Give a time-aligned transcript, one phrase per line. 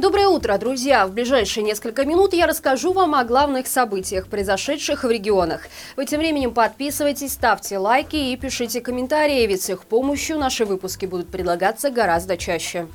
[0.00, 1.06] Доброе утро, друзья!
[1.06, 5.66] В ближайшие несколько минут я расскажу вам о главных событиях, произошедших в регионах.
[5.94, 11.04] Вы тем временем подписывайтесь, ставьте лайки и пишите комментарии, ведь с их помощью наши выпуски
[11.04, 12.86] будут предлагаться гораздо чаще.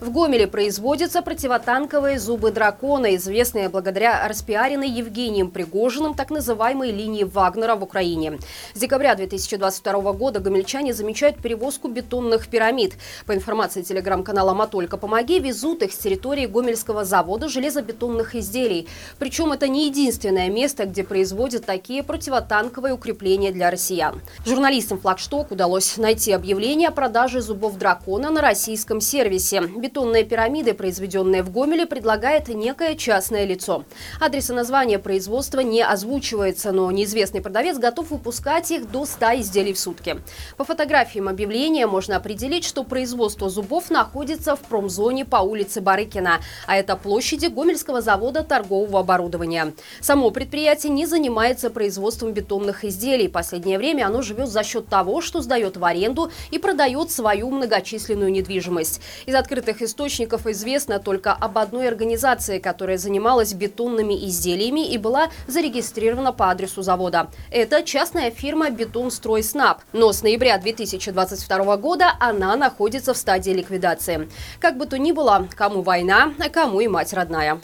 [0.00, 7.74] В Гомеле производятся противотанковые зубы дракона, известные благодаря распиаренной Евгением Пригожиным так называемой линии Вагнера
[7.74, 8.38] в Украине.
[8.72, 12.94] С декабря 2022 года гомельчане замечают перевозку бетонных пирамид.
[13.26, 18.88] По информации телеграм-канала «Матолько помоги», везут их с территории Гомельского завода железобетонных изделий.
[19.18, 24.22] Причем это не единственное место, где производят такие противотанковые укрепления для россиян.
[24.46, 31.42] Журналистам «Флагшток» удалось найти объявление о продаже зубов дракона на российском сервисе бетонные пирамиды, произведенные
[31.42, 33.84] в Гомеле, предлагает некое частное лицо.
[34.20, 39.72] Адрес и название производства не озвучивается, но неизвестный продавец готов выпускать их до 100 изделий
[39.72, 40.20] в сутки.
[40.56, 46.76] По фотографиям объявления можно определить, что производство зубов находится в промзоне по улице Барыкина, а
[46.76, 49.74] это площади Гомельского завода торгового оборудования.
[50.00, 53.26] Само предприятие не занимается производством бетонных изделий.
[53.28, 58.30] Последнее время оно живет за счет того, что сдает в аренду и продает свою многочисленную
[58.30, 59.00] недвижимость.
[59.26, 66.32] Из открытых источников известно только об одной организации, которая занималась бетонными изделиями и была зарегистрирована
[66.32, 67.30] по адресу завода.
[67.50, 69.80] Это частная фирма «Бетонстрой Снаб».
[69.92, 74.28] Но с ноября 2022 года она находится в стадии ликвидации.
[74.60, 77.60] Как бы то ни было, кому война, а кому и мать родная.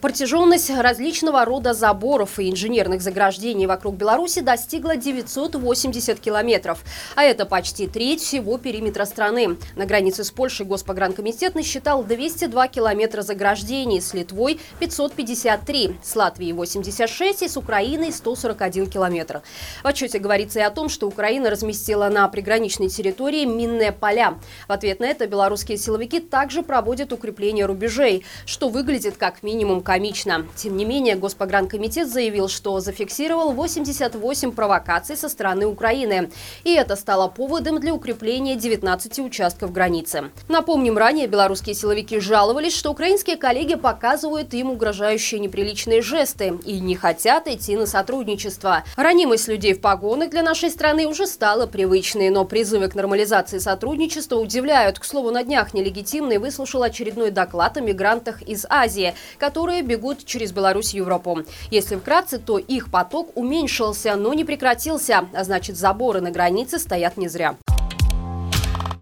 [0.00, 6.84] Протяженность различного рода заборов и инженерных заграждений вокруг Беларуси достигла 980 километров,
[7.16, 9.56] а это почти треть всего периметра страны.
[9.74, 17.42] На границе с Польшей Госпогранкомитет насчитал 202 километра заграждений, с Литвой 553, с Латвией 86
[17.42, 19.42] и с Украиной 141 километр.
[19.82, 24.38] В отчете говорится и о том, что Украина разместила на приграничной территории минные поля.
[24.68, 30.46] В ответ на это белорусские силовики также проводят укрепление рубежей, что выглядит как минимум комично.
[30.54, 36.30] Тем не менее, Госпогранкомитет заявил, что зафиксировал 88 провокаций со стороны Украины.
[36.64, 40.24] И это стало поводом для укрепления 19 участков границы.
[40.46, 46.94] Напомним, ранее белорусские силовики жаловались, что украинские коллеги показывают им угрожающие неприличные жесты и не
[46.94, 48.84] хотят идти на сотрудничество.
[48.94, 54.36] Ранимость людей в погонах для нашей страны уже стала привычной, но призывы к нормализации сотрудничества
[54.36, 54.98] удивляют.
[54.98, 60.24] К слову, на днях нелегитимный выслушал очередной доклад о мигрантах из Азии, которые которые бегут
[60.24, 61.44] через Беларусь в Европу.
[61.70, 67.16] Если вкратце, то их поток уменьшился, но не прекратился, а значит заборы на границе стоят
[67.16, 67.56] не зря.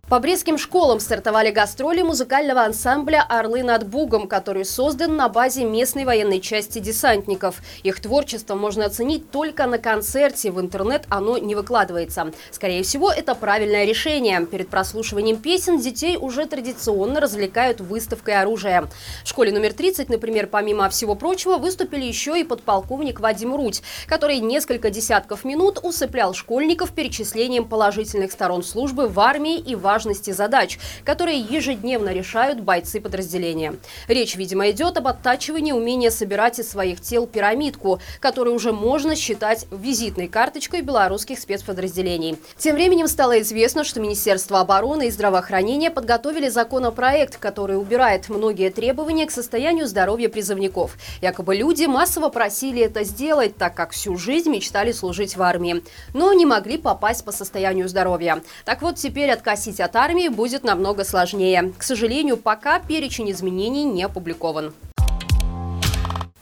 [0.08, 6.04] По брестским школам стартовали гастроли музыкального ансамбля «Орлы над Бугом», который создан на базе местной
[6.04, 7.60] военной части десантников.
[7.82, 10.52] Их творчество можно оценить только на концерте.
[10.52, 12.30] В интернет оно не выкладывается.
[12.52, 14.46] Скорее всего, это правильное решение.
[14.46, 18.88] Перед прослушиванием песен детей уже традиционно развлекают выставкой оружия.
[19.24, 24.38] В школе номер 30, например, помимо всего прочего, выступили еще и подполковник Вадим Руть, который
[24.38, 30.78] несколько десятков минут усыплял школьников перечислением положительных сторон службы в армии и в важности задач,
[31.04, 33.76] которые ежедневно решают бойцы подразделения.
[34.08, 39.66] Речь, видимо, идет об оттачивании умения собирать из своих тел пирамидку, которую уже можно считать
[39.70, 42.36] визитной карточкой белорусских спецподразделений.
[42.58, 49.24] Тем временем стало известно, что Министерство обороны и здравоохранения подготовили законопроект, который убирает многие требования
[49.24, 50.98] к состоянию здоровья призывников.
[51.22, 56.34] Якобы люди массово просили это сделать, так как всю жизнь мечтали служить в армии, но
[56.34, 58.42] не могли попасть по состоянию здоровья.
[58.66, 61.72] Так вот, теперь откосить от армии будет намного сложнее.
[61.78, 64.72] К сожалению, пока перечень изменений не опубликован.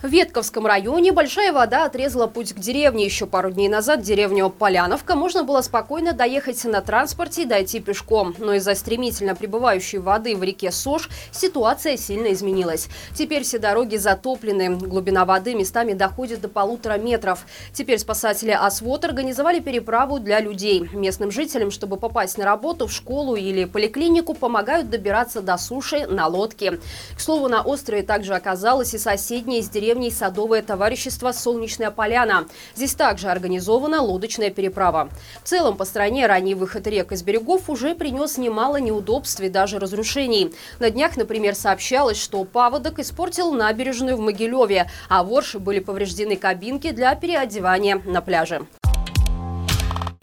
[0.04, 3.06] В Ветковском районе большая вода отрезала путь к деревне.
[3.06, 8.34] Еще пару дней назад деревню Поляновка можно было спокойно доехать на транспорте и дойти пешком.
[8.36, 12.88] Но из-за стремительно прибывающей воды в реке Сош ситуация сильно изменилась.
[13.14, 14.76] Теперь все дороги затоплены.
[14.76, 17.46] Глубина воды местами доходит до полутора метров.
[17.72, 20.86] Теперь спасатели ОСВОД организовали переправу для людей.
[20.92, 26.26] Местным жителям, чтобы попасть на работу, в школу или поликлинику, помогают добираться до суши на
[26.26, 26.78] лодке.
[27.16, 32.46] К слову, на острове также оказалось и соседнее из деревни деревней Садовое товарищество «Солнечная поляна».
[32.74, 35.08] Здесь также организована лодочная переправа.
[35.44, 39.78] В целом, по стране ранний выход рек из берегов уже принес немало неудобств и даже
[39.78, 40.52] разрушений.
[40.80, 46.34] На днях, например, сообщалось, что паводок испортил набережную в Могилеве, а в Орше были повреждены
[46.34, 48.66] кабинки для переодевания на пляже.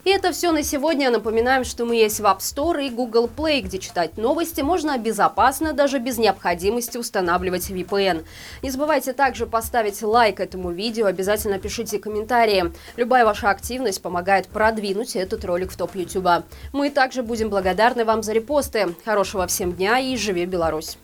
[0.03, 1.11] И это все на сегодня.
[1.11, 5.73] Напоминаем, что мы есть в App Store и Google Play, где читать новости можно безопасно,
[5.73, 8.25] даже без необходимости устанавливать VPN.
[8.63, 12.73] Не забывайте также поставить лайк этому видео, обязательно пишите комментарии.
[12.95, 16.45] Любая ваша активность помогает продвинуть этот ролик в топ YouTube.
[16.73, 18.95] Мы также будем благодарны вам за репосты.
[19.05, 20.97] Хорошего всем дня и живи Беларусь!